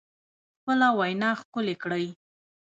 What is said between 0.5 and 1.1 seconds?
خپله